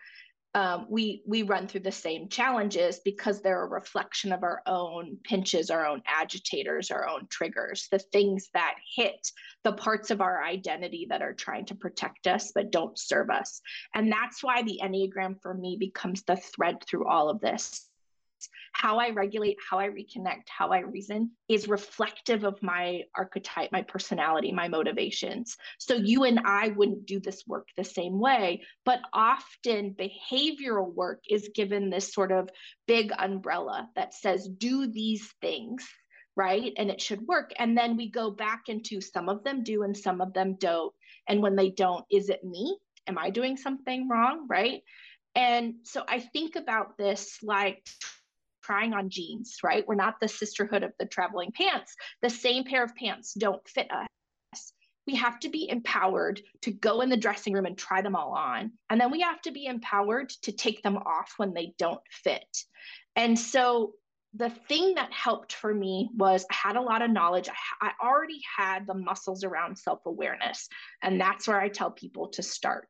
[0.56, 5.18] um, we we run through the same challenges because they're a reflection of our own
[5.24, 9.32] pinches, our own agitators, our own triggers, the things that hit
[9.63, 13.62] the parts of our identity that are trying to protect us but don't serve us.
[13.96, 17.89] And that's why the Enneagram for me becomes the thread through all of this
[18.74, 23.82] how I regulate, how I reconnect, how I reason is reflective of my archetype, my
[23.82, 25.58] personality, my motivations.
[25.80, 31.22] So you and I wouldn't do this work the same way, but often behavioral work
[31.30, 32.50] is given this sort of
[32.88, 35.88] big umbrella that says, do these things
[36.36, 36.74] right?
[36.78, 37.52] And it should work.
[37.60, 40.94] And then we go back into some of them do and some of them don't.
[41.28, 42.78] And when they don't, is it me?
[43.08, 44.48] Am I doing something wrong?
[44.50, 44.82] Right.
[45.36, 47.86] And so I think about this like
[48.63, 49.86] trying on jeans, right?
[49.88, 51.95] We're not the sisterhood of the traveling pants.
[52.21, 54.73] The same pair of pants don't fit us.
[55.06, 58.32] We have to be empowered to go in the dressing room and try them all
[58.32, 58.71] on.
[58.89, 62.58] And then we have to be empowered to take them off when they don't fit.
[63.15, 63.93] And so
[64.36, 67.49] the thing that helped for me was I had a lot of knowledge.
[67.82, 70.67] I, I already had the muscles around self awareness.
[71.02, 72.88] And that's where I tell people to start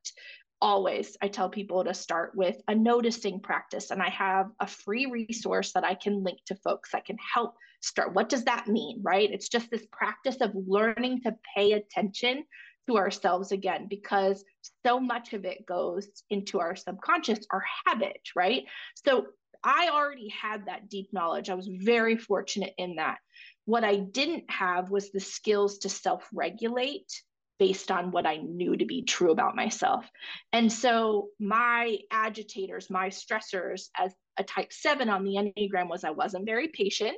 [0.63, 3.91] always I tell people to start with a noticing practice.
[3.91, 7.56] And I have a free resource that I can link to folks that can help
[7.82, 8.15] start.
[8.15, 9.02] What does that mean?
[9.04, 9.30] Right?
[9.30, 12.45] It's just this practice of learning to pay attention
[12.88, 14.43] to ourselves again, because
[14.86, 18.63] so much of it goes into our subconscious, our habit, right?
[19.06, 19.28] So
[19.63, 21.49] I already had that deep knowledge.
[21.49, 23.17] I was very fortunate in that.
[23.65, 27.12] What I didn't have was the skills to self regulate
[27.60, 30.10] based on what I knew to be true about myself.
[30.52, 36.12] And so my agitators, my stressors as a type seven on the Enneagram was I
[36.12, 37.18] wasn't very patient.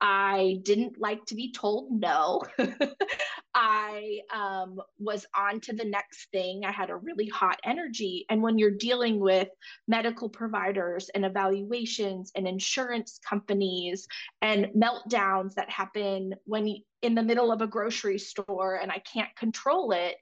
[0.00, 2.42] I didn't like to be told no.
[3.54, 6.64] I um, was on to the next thing.
[6.64, 8.26] I had a really hot energy.
[8.28, 9.48] And when you're dealing with
[9.86, 14.06] medical providers and evaluations and insurance companies
[14.42, 19.34] and meltdowns that happen when in the middle of a grocery store and I can't
[19.36, 20.16] control it,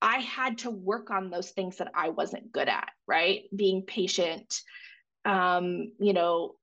[0.00, 3.42] I had to work on those things that I wasn't good at, right?
[3.54, 4.60] Being patient,
[5.24, 6.56] um, you know,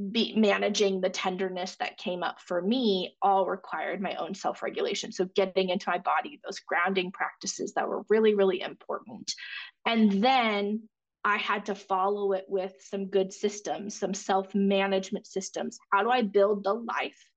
[0.00, 5.26] be managing the tenderness that came up for me all required my own self-regulation so
[5.34, 9.32] getting into my body those grounding practices that were really really important
[9.86, 10.82] and then
[11.24, 16.22] i had to follow it with some good systems some self-management systems how do i
[16.22, 17.28] build the life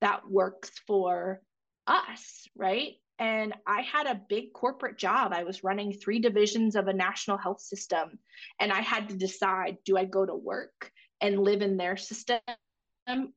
[0.00, 1.40] that works for
[1.86, 5.32] us right and I had a big corporate job.
[5.32, 8.20] I was running three divisions of a national health system.
[8.60, 12.40] And I had to decide do I go to work and live in their system?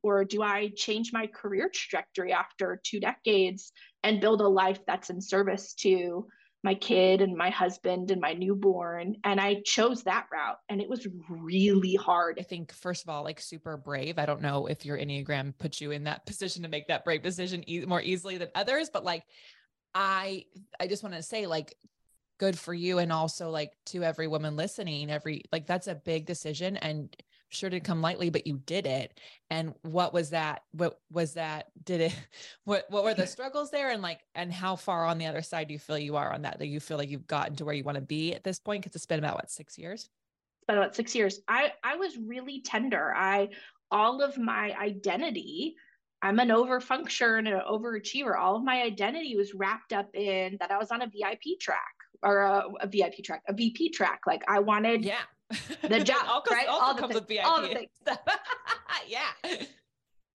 [0.04, 3.72] Or do I change my career trajectory after two decades
[4.04, 6.28] and build a life that's in service to
[6.64, 9.16] my kid and my husband and my newborn?
[9.24, 10.58] And I chose that route.
[10.68, 12.38] And it was really hard.
[12.38, 14.20] I think, first of all, like super brave.
[14.20, 17.24] I don't know if your Enneagram puts you in that position to make that brave
[17.24, 19.24] decision e- more easily than others, but like,
[19.94, 20.46] I
[20.80, 21.76] I just want to say like
[22.42, 26.26] good for you and also like to every woman listening every like that's a big
[26.26, 27.16] decision and
[27.52, 29.20] sure didn't come lightly, but you did it.
[29.50, 30.64] And what was that?
[30.72, 31.68] What was that?
[31.84, 32.16] Did it,
[32.64, 33.92] what, what were the struggles there?
[33.92, 36.42] And like, and how far on the other side do you feel you are on
[36.44, 36.60] that?
[36.60, 38.84] Do you feel like you've gotten to where you want to be at this point?
[38.84, 40.10] Cause it's been about what, six years?
[40.60, 41.42] It's been about six years.
[41.48, 43.14] I, I was really tender.
[43.16, 43.50] I,
[43.92, 45.76] all of my identity,
[46.22, 48.38] I'm an overfunctioner and an overachiever.
[48.38, 51.96] All of my identity was wrapped up in that I was on a VIP track
[52.24, 54.22] or a, a VIP track, a VP track.
[54.26, 55.16] Like I wanted yeah
[55.82, 56.68] the job, all right?
[56.68, 57.46] all comes with VIP.
[57.46, 57.90] All the things.
[59.08, 59.58] yeah.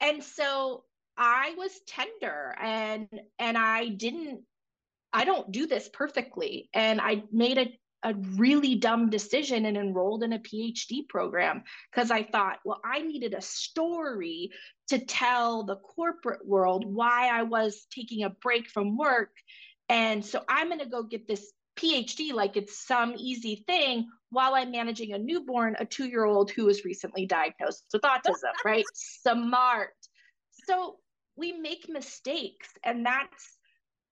[0.01, 0.85] And so
[1.17, 4.43] I was tender and and I didn't
[5.13, 6.69] I don't do this perfectly.
[6.75, 12.11] And I made a a really dumb decision and enrolled in a PhD program because
[12.11, 14.51] I thought, well, I needed a story
[14.89, 19.31] to tell the corporate world why I was taking a break from work.
[19.89, 24.55] And so I'm going to go get this PhD like it's some easy thing while
[24.55, 28.85] I'm managing a newborn, a two year old who was recently diagnosed with autism, right?
[28.95, 29.95] Smart.
[30.69, 30.97] So
[31.37, 33.57] we make mistakes, and that's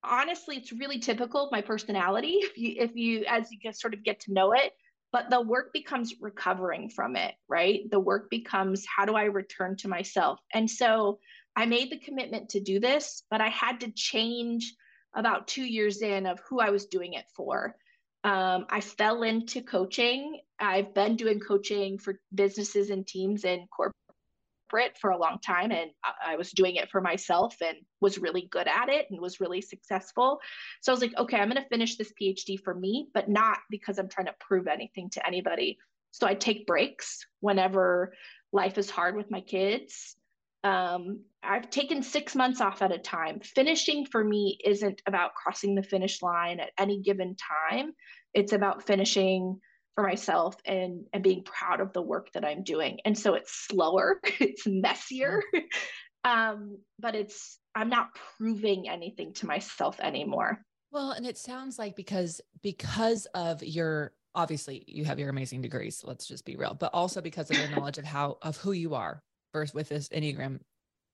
[0.03, 2.39] honestly, it's really typical of my personality.
[2.41, 4.73] If you, if you, as you just sort of get to know it,
[5.13, 7.83] but the work becomes recovering from it, right?
[7.91, 10.41] The work becomes how do I return to myself?
[10.55, 11.19] And so
[11.55, 14.75] I made the commitment to do this, but I had to change
[15.15, 17.77] about two years in of who I was doing it for.
[18.25, 20.41] Um, I fell into coaching.
[20.59, 25.91] I've been doing coaching for businesses and teams and corporate for a long time, and
[26.27, 29.61] I was doing it for myself and was really good at it and was really
[29.61, 30.41] successful.
[30.81, 33.59] So I was like, okay, I'm going to finish this PhD for me, but not
[33.71, 35.77] because I'm trying to prove anything to anybody.
[36.11, 38.15] So I take breaks whenever
[38.53, 40.17] life is hard with my kids.
[40.65, 43.41] Um, I've taken six months off at a time.
[43.41, 47.37] Finishing for me isn't about crossing the finish line at any given
[47.71, 47.93] time.
[48.33, 49.61] It's about finishing
[49.95, 52.99] for myself and and being proud of the work that I'm doing.
[53.05, 55.43] And so it's slower, it's messier,
[56.25, 60.61] um, but it's I'm not proving anything to myself anymore.
[60.91, 66.03] Well, and it sounds like because because of your obviously you have your amazing degrees,
[66.05, 68.95] let's just be real, but also because of your knowledge of how of who you
[68.95, 69.23] are,
[69.55, 70.61] versus with this Enneagram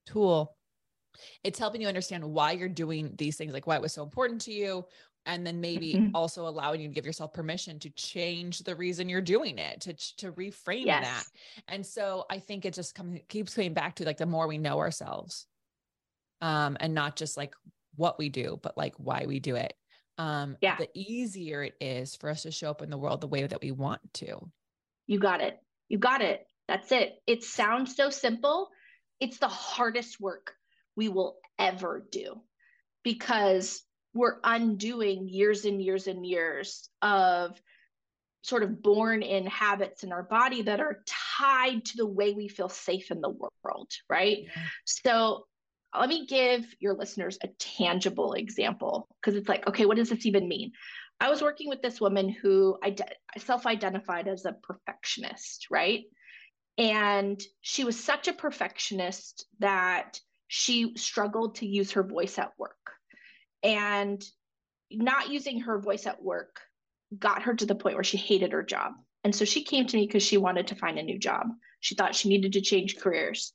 [0.07, 0.57] tool,
[1.45, 4.41] it's helping you understand why you're doing these things, like why it was so important
[4.43, 4.85] to you.
[5.27, 6.17] And then maybe mm-hmm.
[6.17, 9.93] also allowing you to give yourself permission to change the reason you're doing it, to,
[10.17, 11.05] to reframe yes.
[11.05, 11.25] that.
[11.69, 14.57] And so I think it just comes, keeps coming back to like the more we
[14.57, 15.47] know ourselves,
[16.41, 17.55] um, and not just like
[17.97, 19.75] what we do, but like why we do it.
[20.17, 20.77] Um, yeah.
[20.77, 23.61] the easier it is for us to show up in the world the way that
[23.63, 24.51] we want to.
[25.07, 25.59] You got it.
[25.89, 26.47] You got it.
[26.71, 27.21] That's it.
[27.27, 28.69] It sounds so simple.
[29.19, 30.53] It's the hardest work
[30.95, 32.43] we will ever do
[33.03, 33.83] because
[34.15, 37.61] we're undoing years and years and years of
[38.43, 42.47] sort of born in habits in our body that are tied to the way we
[42.47, 44.39] feel safe in the world, right?
[44.45, 44.63] Yeah.
[44.85, 45.47] So
[45.99, 50.25] let me give your listeners a tangible example because it's like, okay, what does this
[50.25, 50.71] even mean?
[51.19, 52.95] I was working with this woman who I
[53.39, 56.05] self identified as a perfectionist, right?
[56.79, 62.77] And she was such a perfectionist that she struggled to use her voice at work.
[63.63, 64.25] And
[64.91, 66.61] not using her voice at work
[67.19, 68.93] got her to the point where she hated her job.
[69.25, 71.47] And so she came to me because she wanted to find a new job.
[71.81, 73.53] She thought she needed to change careers.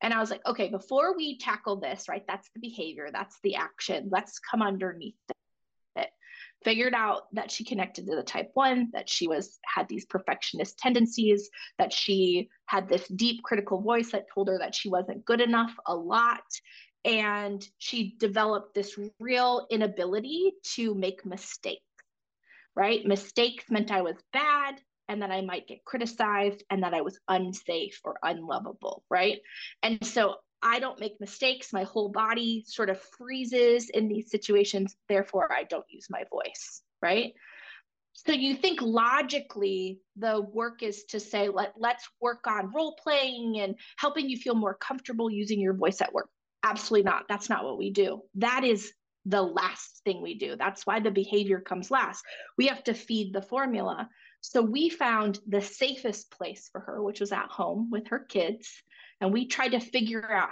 [0.00, 3.56] And I was like, okay, before we tackle this, right, that's the behavior, that's the
[3.56, 4.08] action.
[4.10, 5.14] Let's come underneath
[6.64, 10.78] figured out that she connected to the type 1 that she was had these perfectionist
[10.78, 15.40] tendencies that she had this deep critical voice that told her that she wasn't good
[15.40, 16.44] enough a lot
[17.04, 21.82] and she developed this real inability to make mistakes
[22.76, 24.76] right mistakes meant i was bad
[25.08, 29.40] and that I might get criticized and that I was unsafe or unlovable, right?
[29.82, 31.72] And so I don't make mistakes.
[31.72, 34.94] My whole body sort of freezes in these situations.
[35.08, 37.32] Therefore, I don't use my voice, right?
[38.12, 43.58] So you think logically the work is to say, Let, let's work on role playing
[43.60, 46.28] and helping you feel more comfortable using your voice at work.
[46.62, 47.24] Absolutely not.
[47.28, 48.22] That's not what we do.
[48.36, 48.92] That is
[49.24, 50.56] the last thing we do.
[50.56, 52.24] That's why the behavior comes last.
[52.58, 54.08] We have to feed the formula.
[54.40, 58.68] So we found the safest place for her, which was at home with her kids.
[59.22, 60.50] And we tried to figure out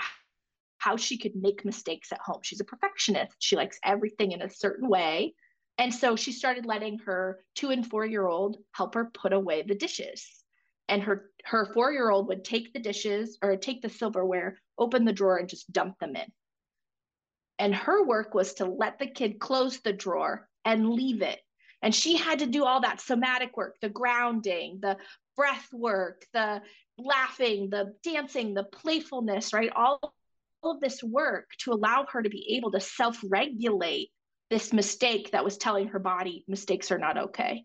[0.78, 2.38] how she could make mistakes at home.
[2.42, 3.34] She's a perfectionist.
[3.40, 5.34] She likes everything in a certain way.
[5.76, 9.62] And so she started letting her two and four year old help her put away
[9.62, 10.24] the dishes.
[10.88, 15.04] And her her four year old would take the dishes or take the silverware, open
[15.04, 16.30] the drawer, and just dump them in.
[17.58, 21.40] And her work was to let the kid close the drawer and leave it.
[21.82, 24.96] And she had to do all that somatic work, the grounding, the
[25.36, 26.60] breath work, the
[26.98, 29.72] laughing, the dancing, the playfulness, right?
[29.74, 30.14] All,
[30.62, 34.10] all of this work to allow her to be able to self regulate
[34.50, 37.64] this mistake that was telling her body mistakes are not okay.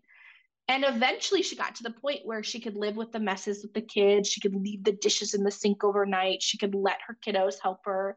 [0.68, 3.72] And eventually she got to the point where she could live with the messes with
[3.72, 4.28] the kids.
[4.28, 6.42] She could leave the dishes in the sink overnight.
[6.42, 8.16] She could let her kiddos help her.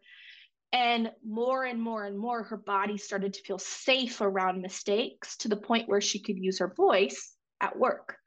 [0.72, 5.48] And more and more and more, her body started to feel safe around mistakes to
[5.48, 8.18] the point where she could use her voice at work.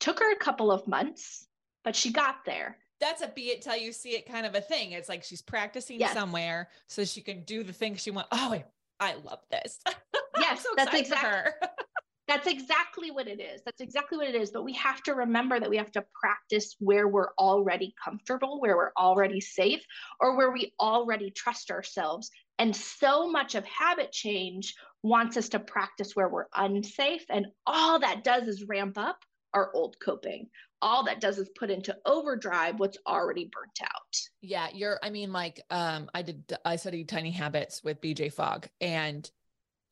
[0.00, 1.46] Took her a couple of months,
[1.84, 2.78] but she got there.
[3.00, 4.92] That's a be it till you see it kind of a thing.
[4.92, 6.12] It's like she's practicing yes.
[6.12, 8.28] somewhere so she can do the thing she wants.
[8.32, 8.60] Oh,
[9.00, 9.80] I love this.
[10.40, 11.68] Yes, so that's exactly.
[12.32, 13.60] That's exactly what it is.
[13.62, 14.50] That's exactly what it is.
[14.50, 18.74] But we have to remember that we have to practice where we're already comfortable, where
[18.74, 19.84] we're already safe,
[20.18, 22.30] or where we already trust ourselves.
[22.58, 27.26] And so much of habit change wants us to practice where we're unsafe.
[27.28, 29.18] And all that does is ramp up
[29.52, 30.48] our old coping.
[30.80, 34.16] All that does is put into overdrive what's already burnt out.
[34.40, 38.68] Yeah, you're I mean like um I did I studied tiny habits with BJ Fogg
[38.80, 39.30] and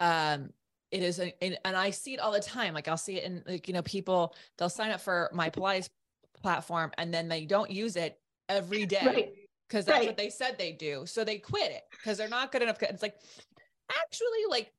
[0.00, 0.54] um
[0.90, 2.74] it is a, and, and I see it all the time.
[2.74, 5.88] Like I'll see it in like, you know, people they'll sign up for my Pilates
[6.42, 8.18] platform and then they don't use it
[8.48, 9.32] every day
[9.68, 9.86] because right.
[9.86, 10.06] that's right.
[10.06, 11.04] what they said they do.
[11.06, 12.82] So they quit it because they're not good enough.
[12.82, 13.16] It's like
[13.90, 14.72] actually like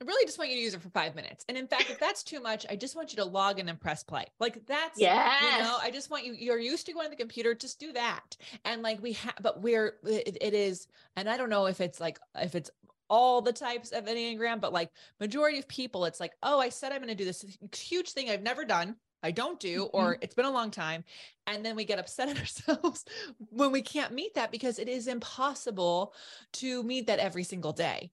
[0.00, 1.46] I really just want you to use it for five minutes.
[1.48, 3.80] And in fact, if that's too much, I just want you to log in and
[3.80, 4.26] press play.
[4.38, 7.16] Like that's, yeah, you know, I just want you, you're used to going to the
[7.16, 8.36] computer, just do that.
[8.66, 10.86] And like we have, but we're, it, it is,
[11.16, 12.70] and I don't know if it's like, if it's
[13.08, 14.90] all the types of Enneagram, but like
[15.20, 17.44] majority of people, it's like, oh, I said I'm going to do this
[17.74, 18.96] huge thing I've never done.
[19.22, 19.96] I don't do, mm-hmm.
[19.96, 21.04] or it's been a long time.
[21.46, 23.04] And then we get upset at ourselves
[23.50, 26.14] when we can't meet that because it is impossible
[26.54, 28.10] to meet that every single day.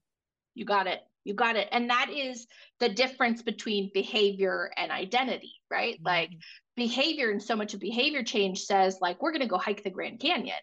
[0.55, 1.01] You got it.
[1.23, 1.69] You got it.
[1.71, 2.47] And that is
[2.79, 5.95] the difference between behavior and identity, right?
[5.95, 6.05] Mm-hmm.
[6.05, 6.31] Like
[6.75, 9.89] behavior and so much of behavior change says like we're going to go hike the
[9.89, 10.55] Grand Canyon.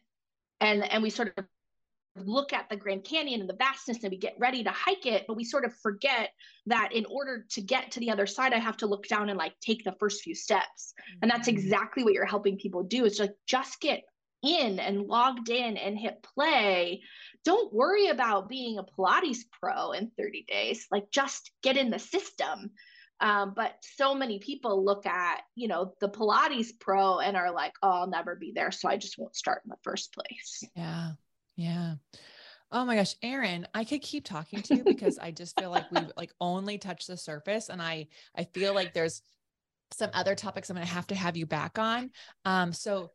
[0.60, 1.46] And and we sort of
[2.16, 5.24] look at the Grand Canyon and the vastness and we get ready to hike it,
[5.26, 6.30] but we sort of forget
[6.66, 9.38] that in order to get to the other side, I have to look down and
[9.38, 10.92] like take the first few steps.
[11.22, 11.58] And that's mm-hmm.
[11.58, 13.04] exactly what you're helping people do.
[13.04, 14.02] is like just get
[14.42, 17.02] in and logged in and hit play.
[17.44, 20.86] Don't worry about being a Pilates pro in 30 days.
[20.90, 22.70] Like just get in the system.
[23.20, 27.74] Um, but so many people look at, you know, the Pilates pro and are like,
[27.82, 28.70] oh, I'll never be there.
[28.72, 30.64] So I just won't start in the first place.
[30.74, 31.12] Yeah.
[31.60, 31.96] Yeah.
[32.72, 35.90] Oh my gosh, Erin, I could keep talking to you because I just feel like
[35.90, 39.22] we've like only touched the surface and I I feel like there's
[39.92, 42.12] some other topics I'm going to have to have you back on.
[42.46, 43.10] Um so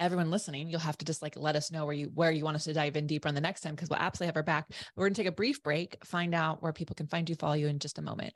[0.00, 2.56] everyone listening, you'll have to just like let us know where you where you want
[2.56, 4.68] us to dive in deeper on the next time because we'll absolutely have our back.
[4.96, 7.54] We're going to take a brief break, find out where people can find you, follow
[7.54, 8.34] you in just a moment.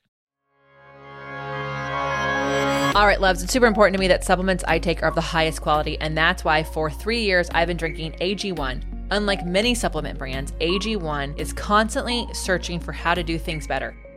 [2.95, 5.21] All right, loves, it's super important to me that supplements I take are of the
[5.21, 10.19] highest quality, and that's why for three years I've been drinking AG1 Unlike many supplement
[10.19, 13.97] brands, AG1 is constantly searching for how to do things better.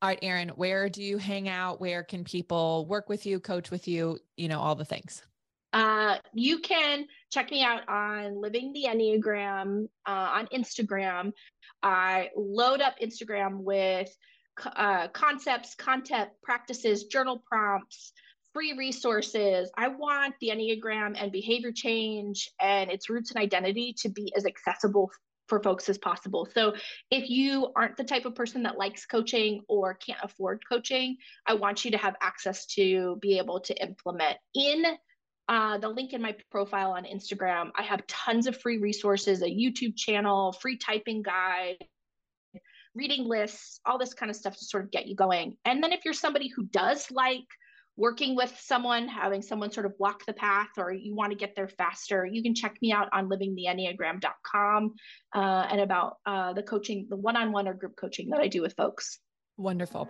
[0.00, 1.80] All right, Erin, where do you hang out?
[1.80, 5.22] Where can people work with you, coach with you, you know, all the things?
[5.72, 11.32] Uh, you can check me out on Living the Enneagram uh, on Instagram.
[11.82, 14.08] I load up Instagram with
[14.64, 18.12] uh, concepts, content practices, journal prompts,
[18.54, 19.70] free resources.
[19.76, 24.46] I want the Enneagram and behavior change and its roots and identity to be as
[24.46, 25.10] accessible
[25.48, 26.46] for folks as possible.
[26.54, 26.74] So
[27.10, 31.54] if you aren't the type of person that likes coaching or can't afford coaching, I
[31.54, 34.84] want you to have access to be able to implement in
[35.48, 37.70] uh, the link in my profile on Instagram.
[37.74, 41.78] I have tons of free resources, a YouTube channel, free typing guide,
[42.94, 45.56] reading lists, all this kind of stuff to sort of get you going.
[45.64, 47.46] And then if you're somebody who does like
[47.98, 51.56] working with someone, having someone sort of walk the path, or you want to get
[51.56, 54.94] there faster, you can check me out on livingtheenneagram.com
[55.34, 58.46] uh, and about uh, the coaching, the one on one or group coaching that I
[58.46, 59.18] do with folks.
[59.56, 60.08] Wonderful.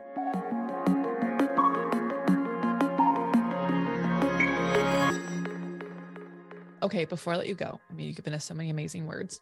[6.82, 9.40] Okay, before I let you go, I mean, you've given us so many amazing words,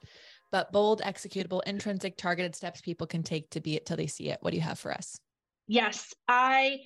[0.52, 4.28] but bold, executable, intrinsic, targeted steps people can take to be it till they see
[4.28, 4.38] it.
[4.40, 5.18] What do you have for us?
[5.66, 6.78] Yes, I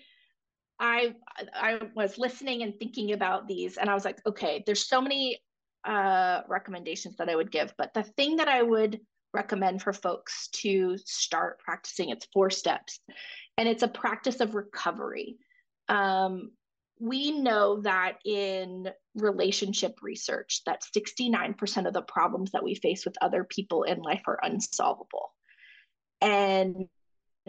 [0.81, 1.15] I
[1.55, 5.39] I was listening and thinking about these, and I was like, okay, there's so many
[5.85, 9.01] uh, recommendations that I would give, but the thing that I would
[9.33, 12.99] recommend for folks to start practicing it's four steps,
[13.59, 15.37] and it's a practice of recovery.
[15.89, 16.53] Um,
[16.99, 23.17] we know that in relationship research that 69% of the problems that we face with
[23.23, 25.33] other people in life are unsolvable
[26.21, 26.89] and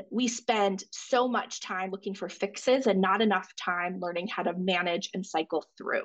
[0.10, 4.54] we spend so much time looking for fixes and not enough time learning how to
[4.54, 6.04] manage and cycle through.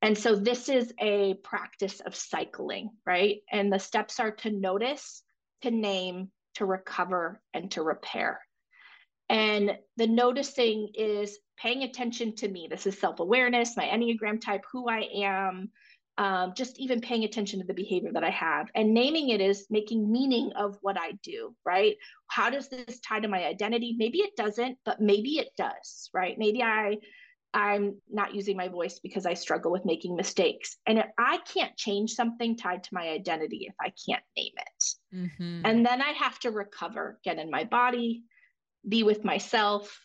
[0.00, 3.38] And so this is a practice of cycling, right?
[3.50, 5.22] And the steps are to notice,
[5.62, 8.40] to name, to recover, and to repair.
[9.28, 12.68] And the noticing is paying attention to me.
[12.70, 15.70] This is self awareness, my Enneagram type, who I am,
[16.18, 19.66] um, just even paying attention to the behavior that I have and naming it is
[19.70, 21.96] making meaning of what I do, right?
[22.26, 23.94] How does this tie to my identity?
[23.96, 26.36] Maybe it doesn't, but maybe it does, right?
[26.36, 26.98] Maybe I
[27.54, 30.76] I'm not using my voice because I struggle with making mistakes.
[30.86, 35.16] And if I can't change something tied to my identity if I can't name it.
[35.16, 35.60] Mm-hmm.
[35.64, 38.24] And then I have to recover, get in my body,
[38.86, 39.98] be with myself,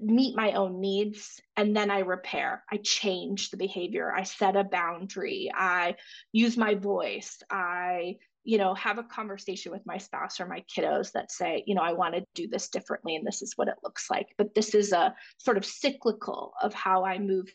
[0.00, 2.64] meet my own needs and then i repair.
[2.70, 4.12] I change the behavior.
[4.12, 5.50] I set a boundary.
[5.54, 5.96] I
[6.32, 7.42] use my voice.
[7.50, 11.76] I you know have a conversation with my spouse or my kiddos that say you
[11.76, 14.28] know i want to do this differently and this is what it looks like.
[14.38, 17.52] But this is a sort of cyclical of how i move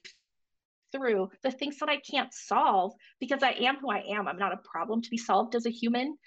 [0.94, 4.28] through the things that i can't solve because i am who i am.
[4.28, 6.18] I'm not a problem to be solved as a human.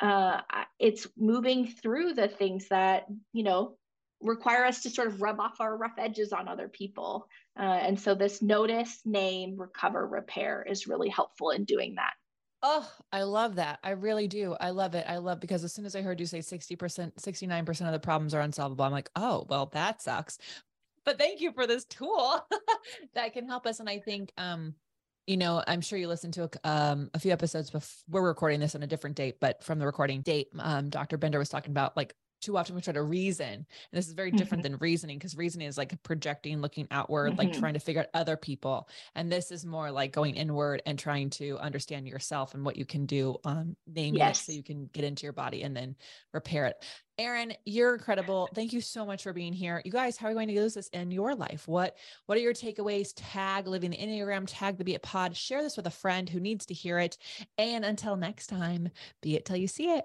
[0.00, 0.40] Uh,
[0.78, 3.76] it's moving through the things that you know
[4.20, 7.28] require us to sort of rub off our rough edges on other people.
[7.58, 12.12] Uh, and so this notice, name, recover, repair is really helpful in doing that.
[12.62, 13.78] Oh, I love that.
[13.84, 14.56] I really do.
[14.60, 15.06] I love it.
[15.08, 16.76] I love because as soon as I heard you say 60%,
[17.14, 20.38] 69% of the problems are unsolvable, I'm like, oh, well, that sucks.
[21.04, 22.44] But thank you for this tool
[23.14, 23.78] that can help us.
[23.78, 24.74] And I think, um,
[25.28, 28.58] you know, I'm sure you listened to a, um, a few episodes before we're recording
[28.58, 31.16] this on a different date, but from the recording date, um, Dr.
[31.16, 34.30] Bender was talking about like too often we try to reason and this is very
[34.30, 34.72] different mm-hmm.
[34.72, 37.38] than reasoning because reasoning is like projecting looking outward mm-hmm.
[37.48, 40.98] like trying to figure out other people and this is more like going inward and
[40.98, 44.40] trying to understand yourself and what you can do um name yes.
[44.40, 45.96] it so you can get into your body and then
[46.32, 46.84] repair it
[47.18, 48.48] Erin, you're incredible.
[48.54, 49.82] Thank you so much for being here.
[49.84, 51.66] You guys, how are you going to use this in your life?
[51.66, 53.12] What What are your takeaways?
[53.16, 55.36] Tag Living the Enneagram, tag the Be It Pod.
[55.36, 57.18] Share this with a friend who needs to hear it.
[57.58, 60.04] And until next time, be it till you see it.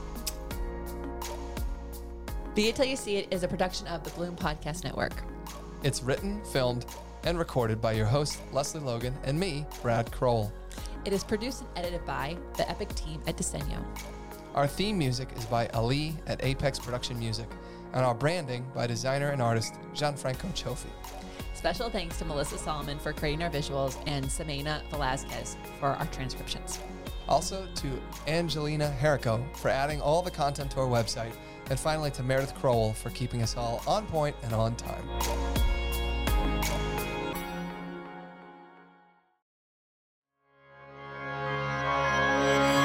[2.53, 5.13] Be It Till You See It is a production of the Bloom Podcast Network.
[5.83, 6.85] It's written, filmed,
[7.23, 10.51] and recorded by your host, Lesley Logan, and me, Brad Crowell.
[11.05, 13.81] It is produced and edited by the Epic team at Disenyo.
[14.53, 17.47] Our theme music is by Ali at Apex Production Music,
[17.93, 20.89] and our branding by designer and artist Gianfranco Cioffi.
[21.53, 26.81] Special thanks to Melissa Solomon for creating our visuals and Samena Velazquez for our transcriptions.
[27.29, 31.31] Also to Angelina Herrico for adding all the content to our website,
[31.71, 35.07] and finally to Meredith Crowell for keeping us all on point and on time.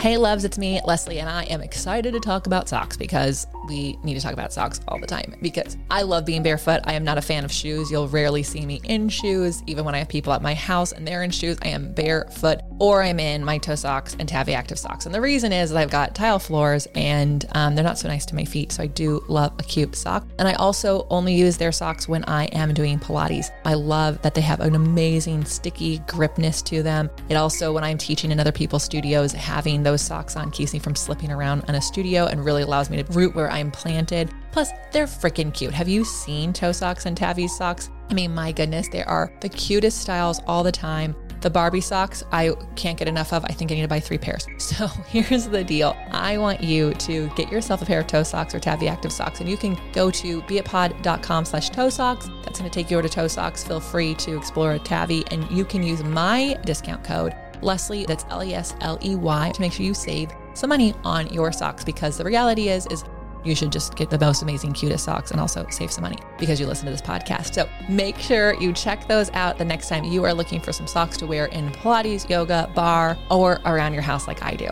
[0.01, 3.99] Hey, loves, it's me, Lesley, and I am excited to talk about socks because we
[4.03, 6.81] need to talk about socks all the time because I love being barefoot.
[6.85, 7.91] I am not a fan of shoes.
[7.91, 9.63] You'll rarely see me in shoes.
[9.67, 12.61] Even when I have people at my house and they're in shoes, I am barefoot
[12.79, 15.07] or I'm in my toe socks and Tavi Active socks.
[15.07, 18.35] And the reason is I've got tile floors and um, they're not so nice to
[18.35, 18.73] my feet.
[18.73, 20.27] So I do love a cute sock.
[20.39, 23.51] And I also only use their socks when I am doing Pilates.
[23.65, 27.11] I love that they have an amazing sticky gripness to them.
[27.29, 30.79] It also, when I'm teaching in other people's studios, having those socks on keeps me
[30.79, 34.31] from slipping around in a studio and really allows me to root where I'm planted.
[34.53, 35.73] Plus, they're freaking cute.
[35.73, 37.91] Have you seen toe socks and Tavi's socks?
[38.11, 41.17] I mean, my goodness, they are the cutest styles all the time.
[41.41, 43.45] The Barbie socks, I can't get enough of.
[43.47, 44.47] I think I need to buy three pairs.
[44.59, 45.97] So here's the deal.
[46.11, 49.41] I want you to get yourself a pair of toe socks or Tavi Active socks,
[49.41, 52.29] and you can go to beitpod.com slash toe socks.
[52.45, 53.65] That's going to take you over to toe socks.
[53.65, 58.27] Feel free to explore a Tavi, and you can use my discount code Lesley, that's
[58.29, 61.53] L E S L E Y, to make sure you save some money on your
[61.53, 63.05] socks because the reality is, is
[63.47, 66.61] you should just get the most amazing, cutest socks and also save some money because
[66.61, 67.55] you listen to this podcast.
[67.55, 70.87] So make sure you check those out the next time you are looking for some
[70.87, 74.69] socks to wear in Pilates, yoga, barre, or around your house like I do.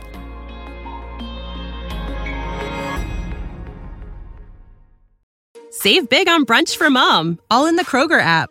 [5.70, 8.50] Save big on brunch for mom, all in the Kroger app.